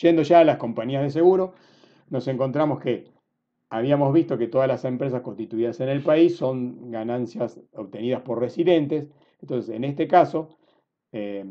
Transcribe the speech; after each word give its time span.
Yendo 0.00 0.22
ya 0.22 0.40
a 0.40 0.44
las 0.44 0.56
compañías 0.56 1.02
de 1.02 1.10
seguro, 1.10 1.52
nos 2.08 2.26
encontramos 2.28 2.80
que 2.80 3.04
habíamos 3.68 4.12
visto 4.14 4.38
que 4.38 4.48
todas 4.48 4.66
las 4.66 4.84
empresas 4.84 5.20
constituidas 5.20 5.80
en 5.80 5.90
el 5.90 6.02
país 6.02 6.36
son 6.36 6.90
ganancias 6.90 7.60
obtenidas 7.74 8.22
por 8.22 8.40
residentes. 8.40 9.08
Entonces, 9.42 9.74
en 9.74 9.84
este 9.84 10.08
caso, 10.08 10.56
eh, 11.12 11.44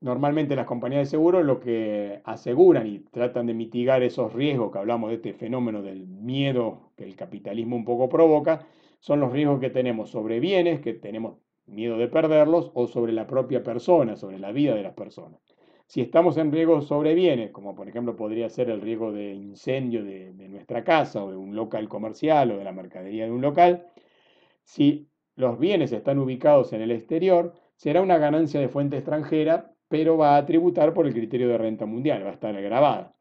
normalmente 0.00 0.54
las 0.54 0.66
compañías 0.66 1.02
de 1.02 1.10
seguro 1.10 1.42
lo 1.42 1.58
que 1.58 2.20
aseguran 2.24 2.86
y 2.86 3.00
tratan 3.00 3.46
de 3.46 3.54
mitigar 3.54 4.02
esos 4.04 4.32
riesgos 4.32 4.70
que 4.70 4.78
hablamos 4.78 5.10
de 5.10 5.16
este 5.16 5.32
fenómeno 5.32 5.82
del 5.82 6.06
miedo 6.06 6.92
que 6.96 7.04
el 7.04 7.16
capitalismo 7.16 7.74
un 7.74 7.84
poco 7.84 8.08
provoca, 8.08 8.66
son 9.00 9.18
los 9.20 9.32
riesgos 9.32 9.58
que 9.60 9.70
tenemos 9.70 10.10
sobre 10.10 10.38
bienes, 10.38 10.80
que 10.80 10.94
tenemos 10.94 11.38
miedo 11.66 11.98
de 11.98 12.06
perderlos, 12.06 12.70
o 12.74 12.86
sobre 12.86 13.12
la 13.12 13.26
propia 13.26 13.64
persona, 13.64 14.16
sobre 14.16 14.38
la 14.38 14.52
vida 14.52 14.74
de 14.74 14.82
las 14.84 14.94
personas. 14.94 15.55
Si 15.86 16.00
estamos 16.00 16.36
en 16.36 16.50
riesgo 16.50 16.82
sobre 16.82 17.14
bienes, 17.14 17.52
como 17.52 17.76
por 17.76 17.88
ejemplo 17.88 18.16
podría 18.16 18.48
ser 18.48 18.70
el 18.70 18.80
riesgo 18.80 19.12
de 19.12 19.34
incendio 19.34 20.02
de, 20.04 20.32
nuestra 20.48 20.82
casa 20.82 21.22
o 21.24 21.30
de 21.30 21.36
un 21.36 21.54
local 21.54 21.88
comercial 21.88 22.50
o 22.50 22.58
de 22.58 22.64
la 22.64 22.72
mercadería 22.72 23.24
de 23.26 23.30
un 23.30 23.40
local, 23.40 23.86
si 24.64 25.08
los 25.36 25.60
bienes 25.60 25.92
están 25.92 26.18
ubicados 26.18 26.72
en 26.72 26.82
el 26.82 26.90
exterior, 26.90 27.54
será 27.76 28.02
una 28.02 28.18
ganancia 28.18 28.58
de 28.58 28.68
fuente 28.68 28.96
extranjera, 28.96 29.72
pero 29.88 30.16
va 30.16 30.36
a 30.36 30.44
tributar 30.44 30.92
por 30.92 31.06
el 31.06 31.12
criterio 31.14 31.48
de 31.48 31.58
renta 31.58 31.86
mundial, 31.86 32.24
va 32.24 32.30
a 32.30 32.34
estar 32.34 32.60
grabada. 32.60 33.14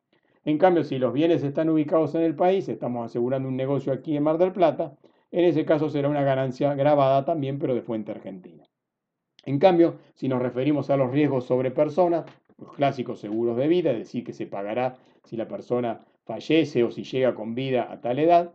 En 0.44 0.58
cambio, 0.58 0.84
si 0.84 0.98
los 0.98 1.14
bienes 1.14 1.44
están 1.44 1.70
ubicados 1.70 2.16
en 2.16 2.22
el 2.22 2.36
país, 2.36 2.68
estamos 2.68 3.06
asegurando 3.06 3.48
un 3.48 3.58
negocio 3.58 3.94
aquí 3.94 4.18
en 4.18 4.24
Mar 4.24 4.40
del 4.40 4.54
Plata, 4.54 4.98
en 5.32 5.46
ese 5.46 5.66
caso 5.66 5.90
será 5.90 6.10
una 6.10 6.24
ganancia 6.24 6.74
grabada 6.74 7.26
también, 7.26 7.60
pero 7.60 7.76
de 7.76 7.82
fuente 7.84 8.12
argentina. 8.12 8.64
En 9.46 9.60
cambio, 9.60 10.00
si 10.16 10.28
nos 10.28 10.42
referimos 10.42 10.90
a 10.90 10.98
los 10.98 11.12
riesgos 11.12 11.46
sobre 11.46 11.70
personas, 11.70 12.26
los 12.58 12.74
clásicos 12.74 13.20
seguros 13.20 13.58
de 13.58 13.68
vida, 13.68 13.92
es 13.92 14.00
decir, 14.00 14.24
que 14.24 14.34
se 14.34 14.48
pagará 14.48 14.98
si 15.24 15.38
la 15.38 15.48
persona 15.48 16.06
fallece 16.26 16.84
o 16.84 16.92
si 16.92 17.04
llega 17.04 17.36
con 17.36 17.56
vida 17.56 17.92
a 17.92 18.02
tal 18.02 18.20
edad. 18.20 18.54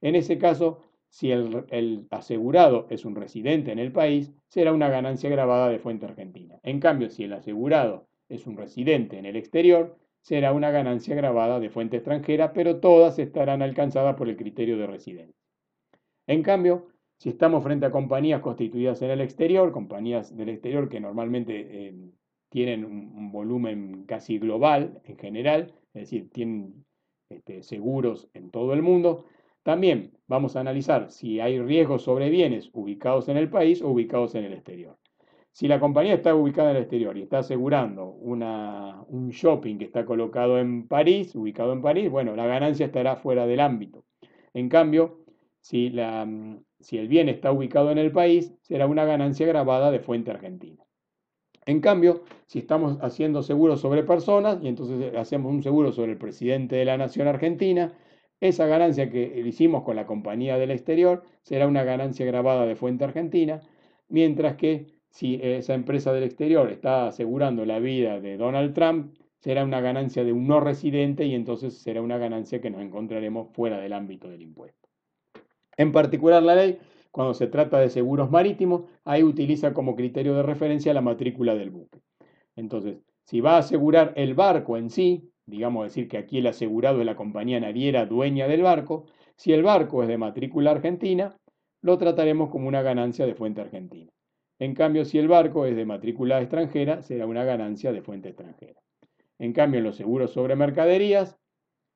En 0.00 0.14
ese 0.14 0.38
caso, 0.38 0.80
si 1.08 1.30
el, 1.30 2.06
asegurado 2.10 2.86
es 2.90 3.04
un 3.04 3.14
residente 3.14 3.70
en 3.70 3.78
el 3.78 3.92
país, 3.92 4.32
será 4.48 4.72
una 4.72 4.88
ganancia 4.88 5.30
grabada 5.30 5.68
de 5.68 5.78
fuente 5.78 6.06
argentina. 6.06 6.58
En 6.62 6.80
cambio, 6.80 7.08
si 7.08 7.24
el 7.24 7.32
asegurado 7.32 8.08
es 8.28 8.46
un 8.46 8.56
residente 8.56 9.18
en 9.18 9.26
el 9.26 9.36
exterior, 9.36 9.96
será 10.22 10.52
una 10.52 10.70
ganancia 10.70 11.14
grabada 11.14 11.60
de 11.60 11.70
fuente 11.70 11.98
extranjera, 11.98 12.52
pero 12.52 12.80
todas 12.80 13.18
estarán 13.18 13.62
alcanzadas 13.62 14.16
por 14.16 14.28
el 14.28 14.36
criterio 14.36 14.76
de 14.76 14.86
residencia. 14.86 15.40
En 16.26 16.42
cambio, 16.42 16.88
si 17.18 17.28
estamos 17.28 17.62
frente 17.62 17.86
a 17.86 17.90
compañías 17.90 18.40
constituidas 18.40 19.00
en 19.02 19.10
el 19.10 19.20
exterior, 19.20 19.70
compañías 19.70 20.36
del 20.36 20.48
exterior 20.48 20.88
que 20.88 20.98
normalmente 20.98 21.88
eh, 21.88 22.10
tienen 22.54 22.84
un, 22.84 23.32
volumen 23.32 24.04
casi 24.06 24.38
global 24.38 25.00
en 25.02 25.18
general, 25.18 25.74
es 25.92 26.02
decir, 26.02 26.30
tienen 26.30 26.84
este, 27.28 27.64
seguros 27.64 28.28
en 28.32 28.52
todo 28.52 28.74
el 28.74 28.80
mundo. 28.80 29.24
También 29.64 30.12
vamos 30.28 30.54
a 30.54 30.60
analizar 30.60 31.10
si 31.10 31.40
hay 31.40 31.60
riesgos 31.60 32.02
sobre 32.02 32.30
bienes 32.30 32.70
ubicados 32.72 33.28
en 33.28 33.38
el 33.38 33.50
país 33.50 33.82
o 33.82 33.88
ubicados 33.88 34.36
en 34.36 34.44
el 34.44 34.52
exterior. 34.52 34.96
Si 35.50 35.66
la 35.66 35.80
compañía 35.80 36.14
está 36.14 36.32
ubicada 36.32 36.70
en 36.70 36.76
el 36.76 36.82
exterior 36.82 37.18
y 37.18 37.22
está 37.22 37.38
asegurando 37.38 38.10
un 38.10 39.30
shopping 39.30 39.76
que 39.76 39.86
está 39.86 40.04
colocado 40.04 40.56
en 40.60 40.86
París, 40.86 41.34
ubicado 41.34 41.72
en 41.72 41.82
París, 41.82 42.08
bueno, 42.08 42.36
la 42.36 42.46
ganancia 42.46 42.86
estará 42.86 43.16
fuera 43.16 43.48
del 43.48 43.58
ámbito. 43.58 44.04
En 44.52 44.68
cambio, 44.68 45.24
si, 45.60 45.92
si 46.78 46.98
el 46.98 47.08
bien 47.08 47.28
está 47.28 47.50
ubicado 47.50 47.90
en 47.90 47.98
el 47.98 48.12
país, 48.12 48.54
será 48.62 48.86
una 48.86 49.04
ganancia 49.04 49.44
grabada 49.44 49.90
de 49.90 49.98
fuente 49.98 50.30
argentina. 50.30 50.83
En 51.66 51.80
cambio, 51.80 52.22
si 52.46 52.58
estamos 52.58 52.98
haciendo 53.00 53.42
seguros 53.42 53.80
sobre 53.80 54.02
personas 54.02 54.58
y 54.62 54.68
entonces 54.68 55.14
hacemos 55.16 55.52
un 55.52 55.62
seguro 55.62 55.92
sobre 55.92 56.12
el 56.12 56.18
presidente 56.18 56.76
de 56.76 56.84
la 56.84 56.98
nación 56.98 57.26
argentina, 57.26 57.92
esa 58.40 58.66
ganancia 58.66 59.10
que 59.10 59.42
hicimos 59.46 59.82
con 59.84 59.96
la 59.96 60.06
compañía 60.06 60.58
del 60.58 60.70
exterior 60.70 61.22
será 61.42 61.66
una 61.66 61.84
ganancia 61.84 62.26
grabada 62.26 62.66
de 62.66 62.76
fuente 62.76 63.04
argentina, 63.04 63.62
mientras 64.08 64.56
que 64.56 64.86
si 65.08 65.40
esa 65.42 65.74
empresa 65.74 66.12
del 66.12 66.24
exterior 66.24 66.70
está 66.70 67.06
asegurando 67.06 67.64
la 67.64 67.78
vida 67.78 68.20
de 68.20 68.36
Donald 68.36 68.74
Trump, 68.74 69.14
será 69.38 69.64
una 69.64 69.80
ganancia 69.80 70.24
de 70.24 70.32
un 70.32 70.46
no 70.46 70.60
residente 70.60 71.24
y 71.24 71.34
entonces 71.34 71.78
será 71.78 72.02
una 72.02 72.18
ganancia 72.18 72.60
que 72.60 72.70
nos 72.70 72.82
encontraremos 72.82 73.48
fuera 73.52 73.78
del 73.78 73.92
ámbito 73.92 74.28
del 74.28 74.42
impuesto. 74.42 74.88
En 75.76 75.92
particular, 75.92 76.42
la 76.42 76.54
ley 76.54 76.78
cuando 77.14 77.32
se 77.32 77.46
trata 77.46 77.78
de 77.78 77.90
seguros 77.90 78.28
marítimos, 78.28 78.86
ahí 79.04 79.22
utiliza 79.22 79.72
como 79.72 79.94
criterio 79.94 80.34
de 80.34 80.42
referencia 80.42 80.92
la 80.92 81.00
matrícula 81.00 81.54
del 81.54 81.70
buque. 81.70 82.00
Entonces, 82.56 82.98
si 83.22 83.40
va 83.40 83.54
a 83.54 83.58
asegurar 83.58 84.12
el 84.16 84.34
barco 84.34 84.76
en 84.76 84.90
sí, 84.90 85.30
digamos 85.46 85.84
decir 85.84 86.08
que 86.08 86.18
aquí 86.18 86.38
el 86.38 86.48
asegurado 86.48 86.98
es 86.98 87.06
la 87.06 87.14
compañía 87.14 87.60
naviera 87.60 88.04
dueña 88.04 88.48
del 88.48 88.62
barco, 88.62 89.06
si 89.36 89.52
el 89.52 89.62
barco 89.62 90.02
es 90.02 90.08
de 90.08 90.18
matrícula 90.18 90.72
argentina, 90.72 91.36
lo 91.82 91.98
trataremos 91.98 92.50
como 92.50 92.66
una 92.66 92.82
ganancia 92.82 93.26
de 93.26 93.36
fuente 93.36 93.60
argentina. 93.60 94.10
En 94.58 94.74
cambio, 94.74 95.04
si 95.04 95.18
el 95.18 95.28
barco 95.28 95.66
es 95.66 95.76
de 95.76 95.86
matrícula 95.86 96.40
extranjera, 96.40 97.00
será 97.00 97.26
una 97.26 97.44
ganancia 97.44 97.92
de 97.92 98.02
fuente 98.02 98.30
extranjera. 98.30 98.80
En 99.38 99.52
cambio, 99.52 99.78
en 99.78 99.84
los 99.84 99.94
seguros 99.94 100.32
sobre 100.32 100.56
mercaderías, 100.56 101.38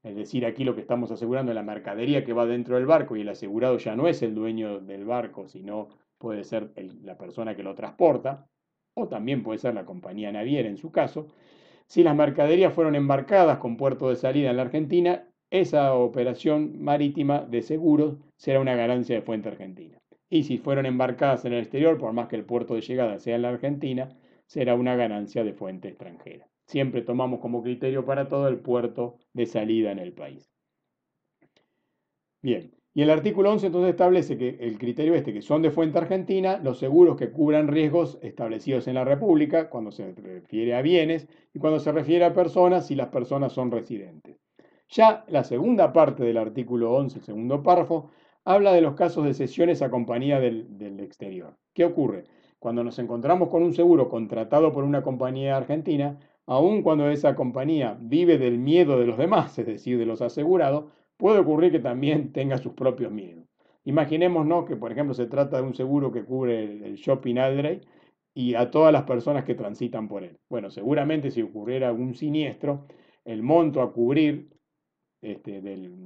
es 0.08 0.16
decir, 0.16 0.46
aquí 0.46 0.64
lo 0.64 0.74
que 0.74 0.80
estamos 0.80 1.10
asegurando 1.10 1.52
es 1.52 1.54
la 1.54 1.62
mercadería 1.62 2.24
que 2.24 2.32
va 2.32 2.46
dentro 2.46 2.76
del 2.76 2.86
barco 2.86 3.14
y 3.14 3.20
el 3.20 3.28
asegurado 3.28 3.76
ya 3.76 3.94
no 3.94 4.08
es 4.08 4.22
el 4.22 4.34
dueño 4.34 4.80
del 4.80 5.04
barco, 5.04 5.46
sino 5.46 5.88
puede 6.16 6.44
ser 6.44 6.70
la 7.02 7.18
persona 7.18 7.54
que 7.54 7.62
lo 7.62 7.74
transporta, 7.74 8.46
o 8.94 9.06
también 9.06 9.42
puede 9.42 9.58
ser 9.58 9.74
la 9.74 9.84
compañía 9.84 10.32
naviera 10.32 10.68
en 10.68 10.78
su 10.78 10.90
caso. 10.90 11.26
Si 11.86 12.02
las 12.02 12.16
mercaderías 12.16 12.72
fueron 12.72 12.94
embarcadas 12.94 13.58
con 13.58 13.76
puerto 13.76 14.08
de 14.08 14.16
salida 14.16 14.48
en 14.48 14.56
la 14.56 14.62
Argentina, 14.62 15.28
esa 15.50 15.94
operación 15.94 16.82
marítima 16.82 17.40
de 17.40 17.60
seguros 17.60 18.16
será 18.36 18.60
una 18.60 18.76
ganancia 18.76 19.14
de 19.14 19.22
fuente 19.22 19.50
argentina. 19.50 19.98
Y 20.30 20.44
si 20.44 20.56
fueron 20.56 20.86
embarcadas 20.86 21.44
en 21.44 21.52
el 21.52 21.60
exterior, 21.60 21.98
por 21.98 22.14
más 22.14 22.28
que 22.28 22.36
el 22.36 22.44
puerto 22.44 22.74
de 22.74 22.80
llegada 22.80 23.18
sea 23.18 23.36
en 23.36 23.42
la 23.42 23.50
Argentina, 23.50 24.08
será 24.46 24.74
una 24.74 24.96
ganancia 24.96 25.44
de 25.44 25.52
fuente 25.52 25.88
extranjera. 25.88 26.46
Siempre 26.68 27.00
tomamos 27.00 27.40
como 27.40 27.62
criterio 27.62 28.04
para 28.04 28.28
todo 28.28 28.46
el 28.46 28.58
puerto 28.60 29.16
de 29.32 29.46
salida 29.46 29.90
en 29.90 29.98
el 29.98 30.12
país. 30.12 30.52
Bien, 32.42 32.70
y 32.92 33.00
el 33.00 33.08
artículo 33.08 33.50
11 33.52 33.68
entonces 33.68 33.90
establece 33.90 34.36
que 34.36 34.58
el 34.60 34.76
criterio 34.76 35.14
este, 35.14 35.32
que 35.32 35.40
son 35.40 35.62
de 35.62 35.70
fuente 35.70 35.96
argentina, 35.96 36.60
los 36.62 36.78
seguros 36.78 37.16
que 37.16 37.30
cubran 37.30 37.68
riesgos 37.68 38.18
establecidos 38.20 38.86
en 38.86 38.96
la 38.96 39.04
República, 39.04 39.70
cuando 39.70 39.90
se 39.90 40.12
refiere 40.12 40.74
a 40.74 40.82
bienes, 40.82 41.26
y 41.54 41.58
cuando 41.58 41.80
se 41.80 41.90
refiere 41.90 42.26
a 42.26 42.34
personas, 42.34 42.86
si 42.86 42.94
las 42.94 43.08
personas 43.08 43.54
son 43.54 43.70
residentes. 43.70 44.36
Ya 44.90 45.24
la 45.28 45.44
segunda 45.44 45.94
parte 45.94 46.22
del 46.22 46.36
artículo 46.36 46.92
11, 46.92 47.20
segundo 47.20 47.62
párrafo, 47.62 48.10
habla 48.44 48.74
de 48.74 48.82
los 48.82 48.94
casos 48.94 49.24
de 49.24 49.32
cesiones 49.32 49.80
a 49.80 49.90
compañía 49.90 50.38
del, 50.38 50.76
del 50.76 51.00
exterior. 51.00 51.56
¿Qué 51.72 51.86
ocurre? 51.86 52.24
Cuando 52.58 52.84
nos 52.84 52.98
encontramos 52.98 53.48
con 53.48 53.62
un 53.62 53.72
seguro 53.72 54.10
contratado 54.10 54.70
por 54.70 54.84
una 54.84 55.02
compañía 55.02 55.56
argentina, 55.56 56.18
aun 56.48 56.82
cuando 56.82 57.10
esa 57.10 57.34
compañía 57.34 57.98
vive 58.00 58.38
del 58.38 58.58
miedo 58.58 58.98
de 58.98 59.06
los 59.06 59.18
demás, 59.18 59.58
es 59.58 59.66
decir, 59.66 59.98
de 59.98 60.06
los 60.06 60.22
asegurados, 60.22 60.86
puede 61.18 61.38
ocurrir 61.38 61.70
que 61.70 61.78
también 61.78 62.32
tenga 62.32 62.56
sus 62.56 62.72
propios 62.72 63.12
miedos. 63.12 63.44
Imaginémonos 63.84 64.64
que, 64.64 64.76
por 64.76 64.90
ejemplo, 64.90 65.14
se 65.14 65.26
trata 65.26 65.58
de 65.58 65.62
un 65.62 65.74
seguro 65.74 66.10
que 66.10 66.24
cubre 66.24 66.64
el, 66.64 66.94
shopping 66.96 67.36
Aldrey 67.36 67.82
y 68.34 68.54
a 68.54 68.70
todas 68.70 68.92
las 68.92 69.02
personas 69.02 69.44
que 69.44 69.54
transitan 69.54 70.08
por 70.08 70.24
él. 70.24 70.38
Bueno, 70.48 70.70
seguramente 70.70 71.30
si 71.30 71.42
ocurriera 71.42 71.88
algún 71.88 72.14
siniestro, 72.14 72.86
el 73.24 73.42
monto 73.42 73.82
a 73.82 73.92
cubrir 73.92 74.48
este, 75.20 75.60
del, 75.60 75.96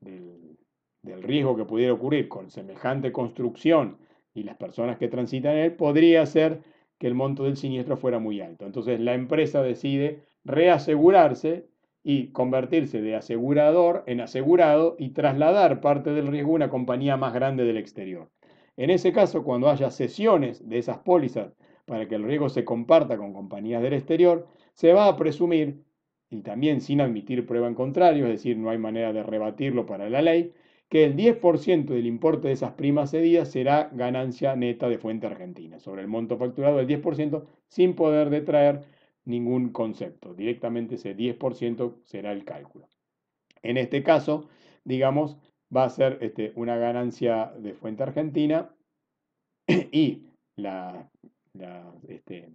del 0.00 1.22
riesgo 1.22 1.56
que 1.56 1.64
pudiera 1.64 1.94
ocurrir 1.94 2.28
con 2.28 2.50
semejante 2.50 3.12
construcción 3.12 3.96
y 4.34 4.42
las 4.42 4.56
personas 4.56 4.98
que 4.98 5.08
transitan 5.08 5.52
en 5.52 5.64
él 5.64 5.72
podría 5.72 6.24
ser 6.26 6.60
que 6.98 7.06
el 7.06 7.14
monto 7.14 7.44
del 7.44 7.56
siniestro 7.56 7.96
fuera 7.96 8.18
muy 8.18 8.40
alto. 8.40 8.66
Entonces 8.66 9.00
la 9.00 9.14
empresa 9.14 9.62
decide 9.62 10.22
reasegurarse 10.44 11.66
y 12.02 12.28
convertirse 12.28 13.02
de 13.02 13.16
asegurador 13.16 14.04
en 14.06 14.20
asegurado 14.20 14.94
y 14.98 15.10
trasladar 15.10 15.80
parte 15.80 16.10
del 16.10 16.28
riesgo 16.28 16.52
a 16.52 16.54
una 16.54 16.70
compañía 16.70 17.16
más 17.16 17.34
grande 17.34 17.64
del 17.64 17.78
exterior. 17.78 18.30
En 18.76 18.90
ese 18.90 19.12
caso, 19.12 19.42
cuando 19.42 19.68
haya 19.68 19.90
sesiones 19.90 20.68
de 20.68 20.78
esas 20.78 20.98
pólizas 20.98 21.52
para 21.84 22.06
que 22.06 22.14
el 22.14 22.24
riesgo 22.24 22.48
se 22.48 22.64
comparta 22.64 23.16
con 23.16 23.32
compañías 23.32 23.82
del 23.82 23.94
exterior, 23.94 24.46
se 24.74 24.92
va 24.92 25.08
a 25.08 25.16
presumir, 25.16 25.82
y 26.30 26.42
también 26.42 26.80
sin 26.80 27.00
admitir 27.00 27.46
prueba 27.46 27.68
en 27.68 27.74
contrario, 27.74 28.26
es 28.26 28.32
decir, 28.32 28.56
no 28.56 28.70
hay 28.70 28.78
manera 28.78 29.12
de 29.12 29.22
rebatirlo 29.22 29.86
para 29.86 30.10
la 30.10 30.22
ley, 30.22 30.52
que 30.88 31.04
el 31.04 31.16
10% 31.16 31.86
del 31.86 32.06
importe 32.06 32.48
de 32.48 32.54
esas 32.54 32.72
primas 32.72 33.10
cedidas 33.10 33.50
será 33.50 33.90
ganancia 33.92 34.54
neta 34.54 34.88
de 34.88 34.98
fuente 34.98 35.26
argentina, 35.26 35.78
sobre 35.78 36.02
el 36.02 36.08
monto 36.08 36.38
facturado 36.38 36.76
del 36.76 36.86
10% 36.86 37.44
sin 37.66 37.94
poder 37.94 38.30
detraer 38.30 38.82
ningún 39.24 39.70
concepto. 39.70 40.34
Directamente 40.34 40.94
ese 40.94 41.16
10% 41.16 41.96
será 42.04 42.32
el 42.32 42.44
cálculo. 42.44 42.88
En 43.62 43.76
este 43.76 44.04
caso, 44.04 44.48
digamos, 44.84 45.36
va 45.74 45.84
a 45.84 45.90
ser 45.90 46.18
este, 46.20 46.52
una 46.54 46.76
ganancia 46.76 47.52
de 47.58 47.74
fuente 47.74 48.04
argentina 48.04 48.72
y 49.66 50.28
la, 50.54 51.10
este, 52.06 52.48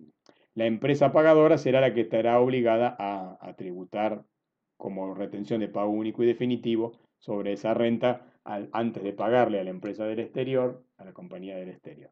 la, 0.53 0.65
empresa 0.65 1.11
pagadora 1.11 1.57
será 1.57 1.81
la 1.81 1.93
que 1.93 2.01
estará 2.01 2.39
obligada 2.39 2.95
a, 2.97 3.37
a 3.41 3.53
tributar 3.55 4.23
como 4.77 5.13
retención 5.13 5.59
de 5.59 5.67
pago 5.67 5.91
único 5.91 6.23
y 6.23 6.27
definitivo 6.27 6.93
sobre 7.21 7.53
esa 7.53 7.73
renta 7.73 8.25
antes 8.43 9.03
de 9.03 9.13
pagarle 9.13 9.59
a 9.59 9.63
la 9.63 9.69
empresa 9.69 10.05
del 10.05 10.19
exterior, 10.19 10.83
a 10.97 11.05
la 11.05 11.13
compañía 11.13 11.55
del 11.55 11.69
exterior. 11.69 12.11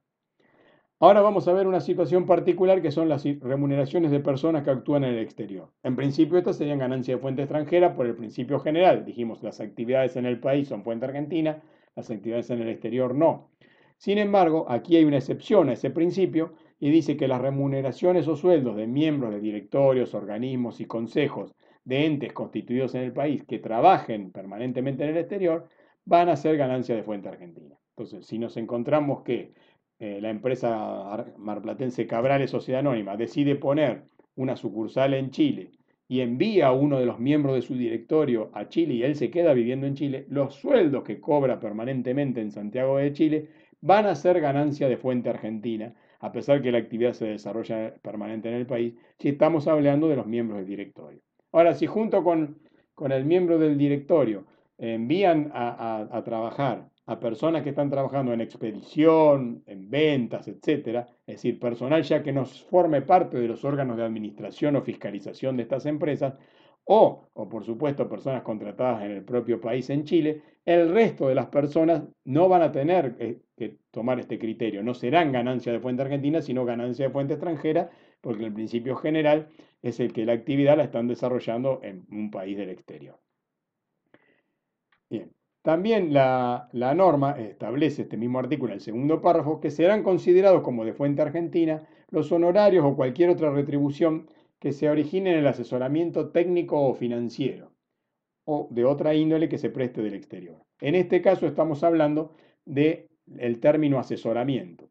Ahora 1.02 1.22
vamos 1.22 1.48
a 1.48 1.54
ver 1.54 1.66
una 1.66 1.80
situación 1.80 2.26
particular 2.26 2.82
que 2.82 2.92
son 2.92 3.10
las 3.10 3.24
remuneraciones 3.24 4.12
de 4.12 4.20
personas 4.20 4.64
que 4.64 4.70
actúan 4.70 5.06
en 5.06 5.16
el 5.16 5.20
exterior. 5.20 5.72
En 5.82 5.96
principio 5.96 6.38
estas 6.38 6.58
serían 6.58 6.80
ganancias 6.80 7.18
de 7.18 7.22
fuente 7.22 7.42
extranjera 7.42 7.96
por 7.96 8.06
el 8.06 8.16
principio 8.16 8.60
general. 8.60 9.04
Dijimos 9.04 9.42
las 9.42 9.62
actividades 9.62 10.16
en 10.16 10.26
el 10.26 10.40
país 10.40 10.68
son 10.68 10.84
fuente 10.84 11.06
argentina, 11.06 11.64
las 11.96 12.12
actividades 12.12 12.50
en 12.50 12.62
el 12.62 12.70
exterior 12.70 13.16
no. 13.16 13.50
Sin 13.98 14.18
embargo, 14.18 14.66
aquí 14.70 14.98
hay 14.98 15.06
una 15.06 15.18
excepción 15.18 15.70
a 15.70 15.74
ese 15.74 15.90
principio 15.90 16.54
y 16.80 16.92
dice 16.92 17.18
que 17.18 17.28
las 17.28 17.42
remuneraciones 17.42 18.28
o 18.28 18.36
sueldos 18.36 18.76
de 18.76 18.86
miembros 18.86 19.32
de 19.32 19.40
directorios, 19.40 20.14
organismos 20.14 20.80
y 20.82 20.86
consejos 20.86 21.56
de 21.90 22.06
entes 22.06 22.34
constituidos 22.34 22.94
en 22.94 23.02
el 23.02 23.14
país 23.14 23.44
que 23.46 23.58
trabajen 23.58 24.32
permanentemente 24.32 25.04
en 25.04 25.10
el 25.10 25.18
exterior 25.18 25.68
van 26.06 26.30
a 26.30 26.36
ser 26.36 26.56
ganancias 26.56 26.96
de 26.96 27.04
fuente 27.04 27.30
argentina. 27.30 27.76
Entonces, 27.90 28.28
si 28.28 28.38
nos 28.38 28.58
encontramos 28.58 29.24
que 29.24 29.54
eh, 29.98 30.20
la 30.22 30.30
empresa 30.30 31.26
marplatense 31.38 32.06
Cabrales 32.06 32.52
Sociedad 32.52 32.82
Anónima 32.82 33.18
decide 33.18 33.56
poner 33.56 34.04
una 34.36 34.56
sucursal 34.56 35.16
en 35.16 35.32
Chile 35.32 35.72
y 36.08 36.22
envía 36.22 36.68
a 36.68 36.74
uno 36.74 37.00
de 37.00 37.08
los 37.08 37.20
miembros 37.20 37.56
de 37.56 37.64
su 37.64 37.74
directorio 37.74 38.52
a 38.54 38.70
Chile 38.70 38.94
y 38.94 39.04
él 39.04 39.16
se 39.16 39.32
queda 39.32 39.54
viviendo 39.54 39.88
en 39.88 39.96
Chile, 39.96 40.26
los 40.30 40.54
sueldos 40.56 41.04
que 41.04 41.20
cobra 41.20 41.60
permanentemente 41.60 42.40
en 42.40 42.52
Santiago 42.52 42.98
de 42.98 43.14
Chile 43.14 43.50
van 43.82 44.06
a 44.06 44.14
ser 44.14 44.40
ganancia 44.42 44.88
de 44.88 44.98
fuente 44.98 45.30
argentina, 45.30 45.96
a 46.20 46.32
pesar 46.32 46.62
que 46.62 46.72
la 46.72 46.78
actividad 46.78 47.14
se 47.14 47.26
desarrolla 47.26 47.96
permanente 47.96 48.48
en 48.48 48.56
el 48.56 48.68
país, 48.68 48.94
si 49.18 49.30
estamos 49.30 49.68
hablando 49.68 50.08
de 50.08 50.18
los 50.18 50.28
miembros 50.28 50.60
del 50.60 50.68
directorio. 50.68 51.22
Ahora, 51.52 51.74
si 51.74 51.88
junto 51.88 52.24
con, 52.24 52.60
con 52.94 53.12
el 53.12 53.26
miembro 53.26 53.58
del 53.58 53.78
directorio 53.78 54.46
envían 54.78 55.52
a 55.54 56.22
trabajar 56.24 56.90
a 57.10 57.20
personas 57.20 57.64
que 57.64 57.70
están 57.70 57.90
trabajando 57.90 58.32
en 58.34 58.40
expedición, 58.40 59.64
en 59.66 59.90
ventas, 59.90 60.48
etcétera, 60.48 61.08
es 61.26 61.38
decir, 61.38 61.60
personal 61.60 62.04
ya 62.04 62.22
que 62.22 62.32
nos 62.32 62.64
forme 62.66 63.02
parte 63.02 63.40
de 63.40 63.48
los 63.48 63.66
órganos 63.66 63.98
de 63.98 64.04
administración 64.04 64.76
o 64.76 64.84
fiscalización 64.84 65.58
de 65.58 65.64
estas 65.64 65.88
empresas, 65.88 66.36
o, 66.84 67.28
o 67.34 67.50
por 67.50 67.66
supuesto 67.66 68.08
personas 68.08 68.44
contratadas 68.44 69.02
en 69.06 69.12
el 69.12 69.24
propio 69.24 69.60
país 69.60 69.90
en 69.90 70.04
Chile, 70.04 70.44
el 70.64 70.94
resto 70.94 71.28
de 71.28 71.34
las 71.34 71.48
personas 71.48 72.04
no 72.26 72.48
van 72.48 72.62
a 72.62 72.72
tener 72.72 73.16
que 73.58 73.78
tomar 73.90 74.20
este 74.20 74.38
criterio, 74.38 74.84
no 74.84 74.94
serán 74.94 75.32
ganancia 75.32 75.72
de 75.72 75.80
fuente 75.80 76.04
argentina, 76.04 76.44
sino 76.44 76.64
ganancia 76.64 77.08
de 77.08 77.12
fuente 77.12 77.34
extranjera, 77.34 77.90
porque 78.22 78.46
el 78.46 78.54
principio 78.54 78.96
general 78.96 79.48
es 79.82 80.00
el 80.00 80.14
que 80.14 80.26
la 80.26 80.34
actividad 80.34 80.78
la 80.78 80.84
están 80.84 81.08
desarrollando 81.08 81.80
en 81.84 82.06
un 82.12 82.32
país 82.32 82.58
del 82.58 82.70
exterior. 82.70 83.20
Bien. 85.10 85.32
También 85.62 86.14
la, 86.14 86.70
norma 86.96 87.32
establece 87.32 88.04
este 88.04 88.18
mismo 88.18 88.40
artículo, 88.40 88.74
el 88.74 88.80
segundo 88.80 89.22
párrafo, 89.22 89.60
que 89.60 89.72
serán 89.72 90.04
considerados 90.04 90.62
como 90.62 90.86
de 90.86 90.94
fuente 90.94 91.22
argentina 91.22 91.84
los 92.10 92.32
honorarios 92.32 92.86
o 92.86 92.96
cualquier 92.96 93.30
otra 93.30 93.52
retribución 93.52 94.30
que 94.60 94.72
se 94.72 94.90
origine 94.90 95.32
en 95.32 95.40
el 95.40 95.48
asesoramiento 95.48 96.30
técnico 96.30 96.82
o 96.82 96.94
financiero 96.96 97.72
o 98.46 98.68
de 98.72 98.86
otra 98.86 99.14
índole 99.14 99.48
que 99.48 99.58
se 99.58 99.70
preste 99.70 100.02
del 100.02 100.16
exterior. 100.16 100.64
En 100.82 100.96
este 100.96 101.22
caso 101.22 101.46
estamos 101.46 101.84
hablando 101.84 102.34
del 102.66 103.10
el 103.38 103.60
término 103.60 104.00
asesoramiento. 104.00 104.89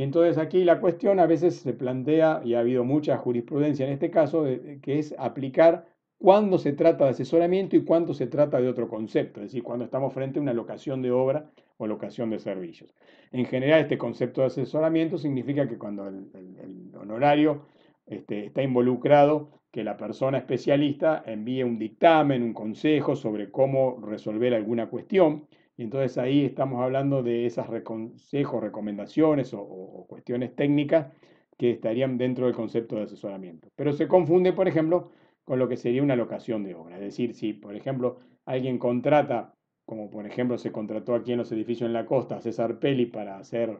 Y 0.00 0.02
entonces 0.02 0.38
aquí 0.38 0.64
la 0.64 0.80
cuestión 0.80 1.20
a 1.20 1.26
veces 1.26 1.56
se 1.56 1.74
plantea, 1.74 2.40
y 2.42 2.54
ha 2.54 2.60
habido 2.60 2.84
mucha 2.84 3.18
jurisprudencia 3.18 3.86
en 3.86 3.92
este 3.92 4.10
caso, 4.10 4.46
que 4.80 4.98
es 4.98 5.14
aplicar 5.18 5.88
cuándo 6.16 6.56
se 6.56 6.72
trata 6.72 7.04
de 7.04 7.10
asesoramiento 7.10 7.76
y 7.76 7.84
cuándo 7.84 8.14
se 8.14 8.26
trata 8.26 8.62
de 8.62 8.68
otro 8.70 8.88
concepto, 8.88 9.40
es 9.40 9.48
decir, 9.48 9.62
cuando 9.62 9.84
estamos 9.84 10.14
frente 10.14 10.38
a 10.38 10.42
una 10.42 10.54
locación 10.54 11.02
de 11.02 11.10
obra 11.10 11.50
o 11.76 11.86
locación 11.86 12.30
de 12.30 12.38
servicios. 12.38 12.94
En 13.30 13.44
general, 13.44 13.82
este 13.82 13.98
concepto 13.98 14.40
de 14.40 14.46
asesoramiento 14.46 15.18
significa 15.18 15.68
que 15.68 15.76
cuando 15.76 16.08
el, 16.08 16.94
honorario 16.98 17.66
este, 18.06 18.46
está 18.46 18.62
involucrado, 18.62 19.50
que 19.70 19.84
la 19.84 19.98
persona 19.98 20.38
especialista 20.38 21.22
envíe 21.26 21.62
un 21.62 21.78
dictamen, 21.78 22.42
un 22.42 22.54
consejo 22.54 23.16
sobre 23.16 23.50
cómo 23.50 24.00
resolver 24.02 24.54
alguna 24.54 24.88
cuestión, 24.88 25.44
y 25.80 25.84
entonces 25.84 26.18
ahí 26.18 26.44
estamos 26.44 26.82
hablando 26.82 27.22
de 27.22 27.46
esos 27.46 27.64
consejos, 27.82 28.62
recomendaciones 28.62 29.54
o 29.54 30.04
cuestiones 30.06 30.54
técnicas 30.54 31.10
que 31.56 31.70
estarían 31.70 32.18
dentro 32.18 32.44
del 32.44 32.54
concepto 32.54 32.96
de 32.96 33.04
asesoramiento. 33.04 33.70
Pero 33.76 33.94
se 33.94 34.06
confunde, 34.06 34.52
por 34.52 34.68
ejemplo, 34.68 35.10
con 35.42 35.58
lo 35.58 35.70
que 35.70 35.78
sería 35.78 36.02
una 36.02 36.16
locación 36.16 36.64
de 36.64 36.74
obra. 36.74 36.96
Es 36.96 37.00
decir, 37.00 37.32
si, 37.32 37.54
por 37.54 37.74
ejemplo, 37.74 38.18
alguien 38.44 38.76
contrata, 38.76 39.54
como 39.86 40.10
por 40.10 40.26
ejemplo 40.26 40.58
se 40.58 40.70
contrató 40.70 41.14
aquí 41.14 41.32
en 41.32 41.38
los 41.38 41.50
edificios 41.50 41.86
en 41.86 41.94
la 41.94 42.04
costa, 42.04 42.36
a 42.36 42.40
César 42.42 42.78
Peli 42.78 43.06
para 43.06 43.38
hacer 43.38 43.78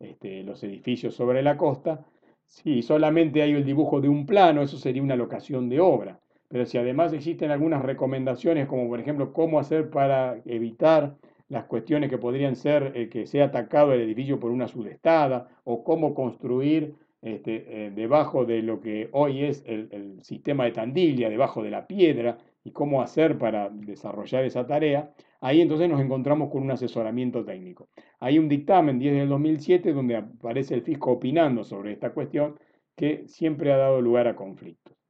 este, 0.00 0.42
los 0.42 0.62
edificios 0.64 1.14
sobre 1.14 1.42
la 1.42 1.56
costa, 1.56 2.04
si 2.44 2.82
solamente 2.82 3.40
hay 3.40 3.52
el 3.52 3.64
dibujo 3.64 4.02
de 4.02 4.10
un 4.10 4.26
plano, 4.26 4.60
eso 4.60 4.76
sería 4.76 5.02
una 5.02 5.16
locación 5.16 5.70
de 5.70 5.80
obra. 5.80 6.20
Pero 6.52 6.66
si 6.66 6.76
además 6.76 7.14
existen 7.14 7.50
algunas 7.50 7.82
recomendaciones, 7.82 8.66
como 8.66 8.86
por 8.86 9.00
ejemplo 9.00 9.32
cómo 9.32 9.58
hacer 9.58 9.88
para 9.88 10.36
evitar 10.44 11.16
las 11.48 11.64
cuestiones 11.64 12.10
que 12.10 12.18
podrían 12.18 12.56
ser 12.56 12.92
eh, 12.94 13.08
que 13.08 13.26
sea 13.26 13.46
atacado 13.46 13.94
el 13.94 14.02
edificio 14.02 14.38
por 14.38 14.50
una 14.50 14.68
sudestada, 14.68 15.48
o 15.64 15.82
cómo 15.82 16.12
construir 16.14 16.94
este, 17.22 17.86
eh, 17.86 17.90
debajo 17.90 18.44
de 18.44 18.60
lo 18.60 18.82
que 18.82 19.08
hoy 19.12 19.44
es 19.44 19.64
el, 19.66 20.18
sistema 20.22 20.64
de 20.64 20.72
Tandilla, 20.72 21.30
debajo 21.30 21.62
de 21.62 21.70
la 21.70 21.86
piedra, 21.86 22.36
y 22.64 22.70
cómo 22.70 23.00
hacer 23.00 23.38
para 23.38 23.70
desarrollar 23.70 24.44
esa 24.44 24.66
tarea, 24.66 25.10
ahí 25.40 25.62
entonces 25.62 25.88
nos 25.88 26.02
encontramos 26.02 26.50
con 26.50 26.62
un 26.62 26.70
asesoramiento 26.70 27.46
técnico. 27.46 27.88
Hay 28.20 28.38
un 28.38 28.50
dictamen 28.50 28.98
10 28.98 29.14
del 29.14 29.28
2007 29.30 29.92
donde 29.94 30.16
aparece 30.16 30.74
el 30.74 30.82
fisco 30.82 31.12
opinando 31.12 31.64
sobre 31.64 31.92
esta 31.92 32.10
cuestión 32.12 32.58
que 32.94 33.26
siempre 33.26 33.72
ha 33.72 33.78
dado 33.78 34.02
lugar 34.02 34.28
a 34.28 34.36
conflictos. 34.36 35.01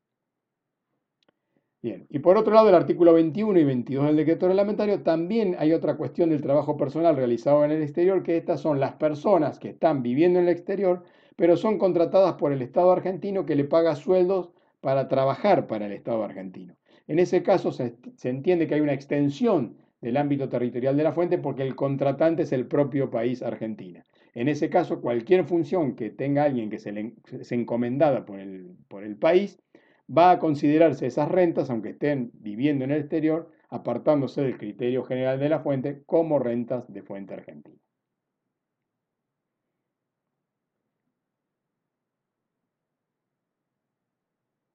Bien, 1.82 2.06
y 2.08 2.20
por 2.20 2.36
otro 2.38 2.54
lado, 2.54 2.68
el 2.68 2.76
artículo 2.76 3.12
21 3.12 3.58
y 3.58 3.64
22 3.64 4.06
del 4.06 4.16
decreto 4.16 4.46
reglamentario 4.46 5.02
también 5.02 5.56
hay 5.58 5.72
otra 5.72 5.96
cuestión 5.96 6.30
del 6.30 6.40
trabajo 6.40 6.76
personal 6.76 7.16
realizado 7.16 7.64
en 7.64 7.72
el 7.72 7.82
exterior, 7.82 8.22
que 8.22 8.36
estas 8.36 8.60
son 8.60 8.78
las 8.78 8.94
personas 8.94 9.58
que 9.58 9.70
están 9.70 10.02
viviendo 10.02 10.38
en 10.38 10.46
el 10.46 10.52
exterior 10.52 11.02
pero 11.36 11.56
son 11.56 11.78
contratadas 11.78 12.34
por 12.34 12.52
el 12.52 12.62
Estado 12.62 12.92
argentino 12.92 13.46
que 13.46 13.56
le 13.56 13.64
paga 13.64 13.96
sueldos 13.96 14.50
para 14.80 15.08
trabajar 15.08 15.66
para 15.66 15.86
el 15.86 15.92
Estado 15.92 16.24
argentino. 16.24 16.76
En 17.08 17.18
ese 17.18 17.42
caso 17.42 17.72
se, 17.72 17.96
entiende 18.22 18.66
que 18.66 18.74
hay 18.74 18.80
una 18.80 18.92
extensión 18.92 19.76
del 20.00 20.16
ámbito 20.16 20.48
territorial 20.48 20.96
de 20.96 21.04
la 21.04 21.12
fuente 21.12 21.38
porque 21.38 21.62
el 21.62 21.76
contratante 21.76 22.42
es 22.42 22.52
el 22.52 22.66
propio 22.66 23.10
país 23.10 23.42
Argentina. 23.42 24.04
En 24.34 24.48
ese 24.48 24.70
caso, 24.70 25.00
cualquier 25.00 25.44
función 25.44 25.94
que 25.94 26.10
tenga 26.10 26.44
alguien 26.44 26.70
que 26.70 26.78
se 26.78 26.90
le 26.90 27.12
es 27.32 27.52
encomendada 27.52 28.24
por 28.24 28.40
el, 28.40 28.76
por 28.88 29.04
el 29.04 29.16
país, 29.16 29.58
va 30.16 30.30
a 30.32 30.38
considerarse 30.38 31.06
esas 31.06 31.28
rentas, 31.30 31.70
aunque 31.70 31.90
estén 31.90 32.30
viviendo 32.34 32.84
en 32.84 32.90
el 32.90 33.00
exterior, 33.00 33.50
apartándose 33.70 34.42
del 34.42 34.58
criterio 34.58 35.04
general 35.04 35.40
de 35.40 35.48
la 35.48 35.60
fuente 35.60 36.02
como 36.04 36.38
rentas 36.38 36.92
de 36.92 37.02
fuente 37.02 37.34
argentina. 37.34 37.71